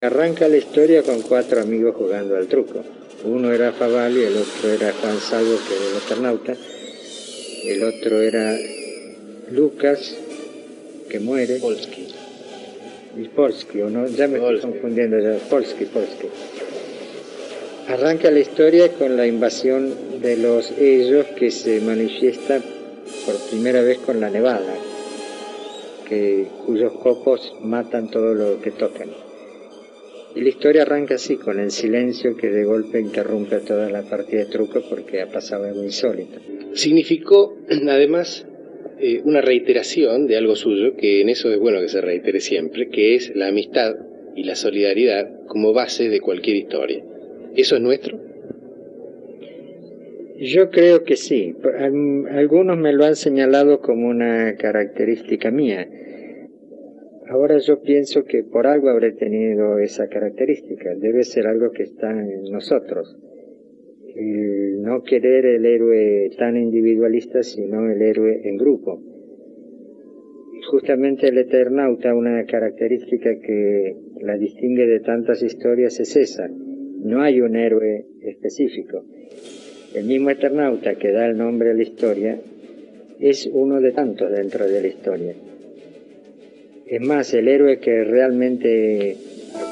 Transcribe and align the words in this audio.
Arranca 0.00 0.46
la 0.46 0.58
historia 0.58 1.02
con 1.02 1.22
cuatro 1.22 1.60
amigos 1.60 1.96
jugando 1.96 2.36
al 2.36 2.46
truco. 2.46 2.84
Uno 3.24 3.52
era 3.52 3.72
Favali, 3.72 4.22
el 4.22 4.36
otro 4.36 4.70
era 4.70 4.92
Juan 4.92 5.18
Salvo, 5.18 5.58
que 5.66 5.74
era 5.74 5.90
el 5.90 5.96
Eternauta, 5.96 6.56
el 7.64 7.82
otro 7.82 8.20
era 8.20 8.56
Lucas, 9.50 10.14
que 11.08 11.18
muere. 11.18 11.56
Polsky. 11.56 12.06
Y 13.16 13.24
Polsky, 13.24 13.80
¿o 13.80 13.90
no? 13.90 14.06
Ya 14.06 14.28
me 14.28 14.38
Polsky. 14.38 14.54
estoy 14.54 14.70
confundiendo 14.70 15.18
ya. 15.18 15.36
Polsky, 15.50 15.86
Polsky. 15.86 16.28
Arranca 17.88 18.30
la 18.30 18.38
historia 18.38 18.92
con 18.92 19.16
la 19.16 19.26
invasión 19.26 20.20
de 20.22 20.36
los 20.36 20.70
ellos 20.78 21.26
que 21.36 21.50
se 21.50 21.80
manifiesta 21.80 22.60
por 23.26 23.34
primera 23.50 23.82
vez 23.82 23.98
con 23.98 24.20
la 24.20 24.30
nevada, 24.30 24.74
que, 26.08 26.46
cuyos 26.66 26.92
copos 27.02 27.52
matan 27.62 28.08
todo 28.12 28.32
lo 28.34 28.60
que 28.60 28.70
tocan. 28.70 29.27
Y 30.34 30.40
la 30.42 30.48
historia 30.50 30.82
arranca 30.82 31.14
así, 31.16 31.36
con 31.36 31.58
el 31.58 31.70
silencio 31.70 32.36
que 32.36 32.48
de 32.50 32.64
golpe 32.64 33.00
interrumpe 33.00 33.58
toda 33.60 33.90
la 33.90 34.02
partida 34.02 34.40
de 34.40 34.46
truco 34.50 34.82
porque 34.88 35.20
ha 35.20 35.26
pasado 35.28 35.64
algo 35.64 35.82
insólito. 35.82 36.38
Significó, 36.74 37.56
además, 37.88 38.46
eh, 39.00 39.20
una 39.24 39.40
reiteración 39.40 40.26
de 40.26 40.36
algo 40.36 40.54
suyo, 40.54 40.94
que 40.96 41.20
en 41.22 41.28
eso 41.28 41.50
es 41.52 41.58
bueno 41.58 41.80
que 41.80 41.88
se 41.88 42.00
reitere 42.00 42.40
siempre, 42.40 42.88
que 42.88 43.14
es 43.14 43.34
la 43.34 43.48
amistad 43.48 43.96
y 44.36 44.44
la 44.44 44.54
solidaridad 44.54 45.28
como 45.46 45.72
base 45.72 46.08
de 46.08 46.20
cualquier 46.20 46.56
historia. 46.56 47.02
¿Eso 47.56 47.76
es 47.76 47.82
nuestro? 47.82 48.20
Yo 50.38 50.70
creo 50.70 51.02
que 51.02 51.16
sí. 51.16 51.56
Al- 51.78 52.28
Algunos 52.30 52.78
me 52.78 52.92
lo 52.92 53.04
han 53.04 53.16
señalado 53.16 53.80
como 53.80 54.08
una 54.08 54.54
característica 54.56 55.50
mía. 55.50 55.88
Ahora 57.30 57.58
yo 57.58 57.82
pienso 57.82 58.24
que 58.24 58.42
por 58.42 58.66
algo 58.66 58.88
habré 58.88 59.12
tenido 59.12 59.78
esa 59.78 60.08
característica. 60.08 60.94
Debe 60.94 61.24
ser 61.24 61.46
algo 61.46 61.70
que 61.72 61.82
está 61.82 62.10
en 62.10 62.44
nosotros. 62.44 63.18
El 64.14 64.80
no 64.80 65.02
querer 65.02 65.44
el 65.44 65.66
héroe 65.66 66.30
tan 66.38 66.56
individualista, 66.56 67.42
sino 67.42 67.90
el 67.90 68.00
héroe 68.00 68.48
en 68.48 68.56
grupo. 68.56 69.02
Justamente 70.70 71.28
el 71.28 71.36
Eternauta, 71.36 72.14
una 72.14 72.44
característica 72.46 73.38
que 73.38 73.94
la 74.22 74.38
distingue 74.38 74.86
de 74.86 75.00
tantas 75.00 75.42
historias 75.42 76.00
es 76.00 76.16
esa. 76.16 76.48
No 76.48 77.20
hay 77.20 77.42
un 77.42 77.56
héroe 77.56 78.06
específico. 78.22 79.04
El 79.94 80.06
mismo 80.06 80.30
Eternauta 80.30 80.94
que 80.94 81.12
da 81.12 81.26
el 81.26 81.36
nombre 81.36 81.70
a 81.70 81.74
la 81.74 81.82
historia 81.82 82.40
es 83.20 83.46
uno 83.52 83.80
de 83.80 83.92
tantos 83.92 84.30
dentro 84.30 84.66
de 84.66 84.80
la 84.80 84.88
historia. 84.88 85.34
Es 86.88 87.02
más, 87.02 87.34
el 87.34 87.48
héroe 87.48 87.80
que 87.80 88.02
realmente 88.02 89.14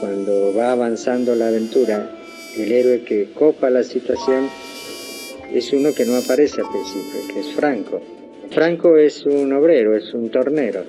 cuando 0.00 0.54
va 0.54 0.72
avanzando 0.72 1.34
la 1.34 1.48
aventura, 1.48 2.10
el 2.56 2.72
héroe 2.72 3.02
que 3.04 3.32
copa 3.34 3.68
la 3.68 3.82
situación 3.82 4.48
es 5.52 5.74
uno 5.74 5.92
que 5.94 6.06
no 6.06 6.16
aparece 6.16 6.62
al 6.62 6.70
principio, 6.70 7.34
que 7.34 7.40
es 7.40 7.52
Franco. 7.54 8.00
Franco 8.50 8.96
es 8.96 9.26
un 9.26 9.52
obrero, 9.52 9.94
es 9.94 10.14
un 10.14 10.30
tornero. 10.30 10.84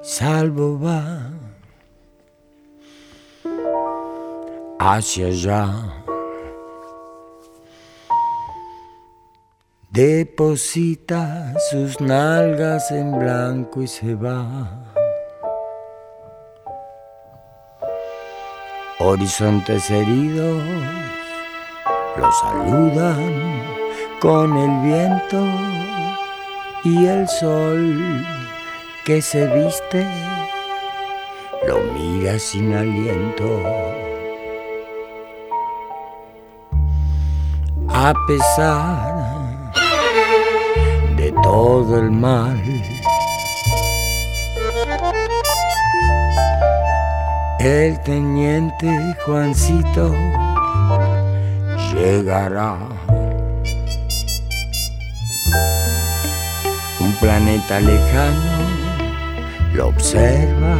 Salvo 0.00 0.80
va 0.80 1.30
hacia 4.78 5.26
allá. 5.26 6.02
Deposita 9.92 11.52
sus 11.70 12.00
nalgas 12.00 12.90
en 12.90 13.18
blanco 13.18 13.82
y 13.82 13.86
se 13.86 14.14
va. 14.14 14.70
Horizontes 19.00 19.90
heridos 19.90 20.64
lo 22.16 22.32
saludan 22.32 23.62
con 24.18 24.56
el 24.56 24.80
viento 24.80 25.44
y 26.84 27.04
el 27.04 27.28
sol 27.28 28.24
que 29.04 29.20
se 29.20 29.46
viste 29.46 30.06
lo 31.68 31.78
mira 31.92 32.38
sin 32.38 32.72
aliento. 32.72 33.60
A 37.90 38.14
pesar 38.26 39.11
todo 41.52 41.98
el 41.98 42.10
mal, 42.10 42.58
el 47.60 48.00
teniente 48.04 48.88
Juancito 49.26 50.14
llegará. 51.92 52.78
Un 57.00 57.12
planeta 57.20 57.80
lejano 57.80 58.56
lo 59.74 59.88
observa 59.88 60.78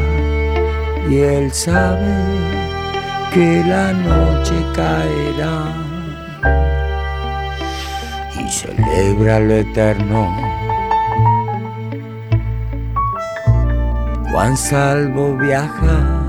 y 1.06 1.18
él 1.18 1.52
sabe 1.52 2.14
que 3.34 3.62
la 3.66 3.92
noche 3.92 4.54
caerá 4.74 5.74
y 8.40 8.50
celebra 8.50 9.38
lo 9.38 9.52
eterno. 9.52 10.51
Juan 14.32 14.56
Salvo 14.56 15.36
viaja 15.36 16.24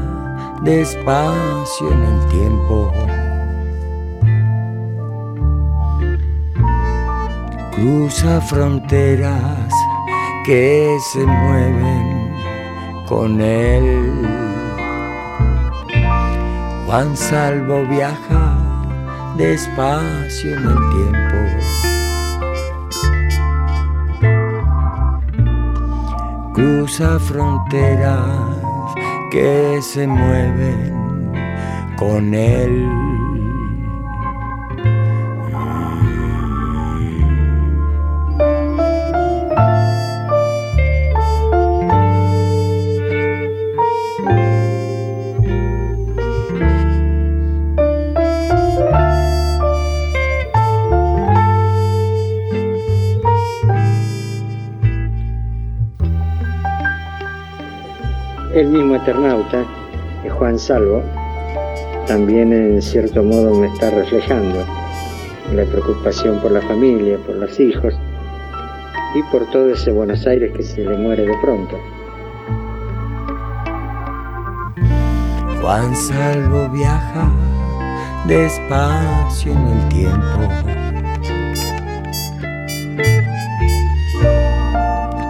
despacio 0.62 1.90
en 1.90 2.04
el 2.04 2.28
tiempo. 2.28 2.92
Cruza 7.72 8.42
fronteras 8.42 9.72
que 10.46 10.98
se 11.14 11.26
mueven 11.26 12.34
con 13.08 13.40
él. 13.40 14.28
Juan 16.86 17.16
Salvo 17.16 17.86
viaja 17.86 18.58
despacio 19.38 20.58
en 20.58 20.66
el 20.66 20.90
tiempo. 20.90 21.93
Cruza 26.96 27.20
fronteras 27.20 28.56
que 29.32 29.80
se 29.82 30.06
mueven 30.06 31.34
con 31.98 32.36
él. 32.36 33.13
Mismo 58.74 58.96
Eternauta, 58.96 59.66
Juan 60.38 60.58
Salvo, 60.58 61.04
también 62.08 62.52
en 62.52 62.82
cierto 62.82 63.22
modo 63.22 63.56
me 63.56 63.68
está 63.68 63.92
reflejando 63.92 64.66
la 65.54 65.64
preocupación 65.66 66.40
por 66.40 66.52
la 66.52 66.62
familia, 66.62 67.20
por 67.20 67.36
los 67.36 67.60
hijos 67.60 67.94
y 69.14 69.22
por 69.32 69.46
todo 69.52 69.70
ese 69.70 69.92
Buenos 69.92 70.26
Aires 70.26 70.52
que 70.58 70.64
se 70.64 70.84
le 70.84 70.98
muere 70.98 71.24
de 71.24 71.38
pronto. 71.38 71.78
Juan 75.62 75.96
Salvo 75.96 76.68
viaja 76.70 77.32
despacio 78.28 79.52
en 79.52 79.68
el 79.68 79.90
tiempo. 79.90 80.40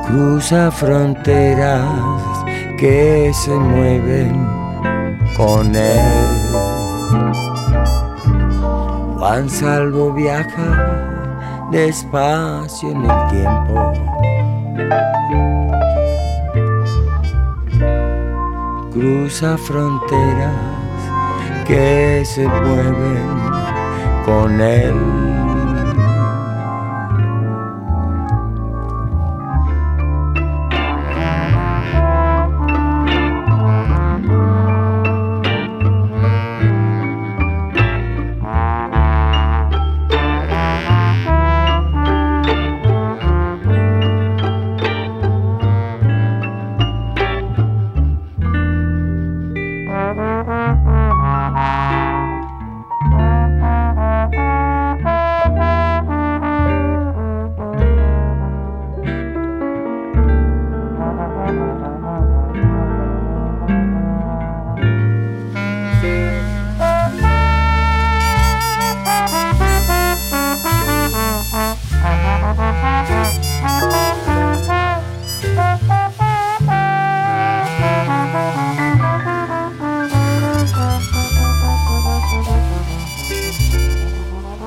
Cruza 0.07 0.71
fronteras 0.71 2.32
que 2.83 3.31
se 3.33 3.51
mueven 3.51 4.45
con 5.37 5.73
él. 5.73 6.01
Juan 9.15 9.49
Salvo 9.49 10.11
viaja 10.11 11.69
despacio 11.71 12.91
en 12.91 13.05
el 13.05 13.27
tiempo. 13.29 13.93
Cruza 18.91 19.57
fronteras 19.57 20.57
que 21.65 22.23
se 22.25 22.45
mueven 22.45 23.39
con 24.25 24.59
él. 24.59 25.42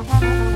Bye. 0.09 0.56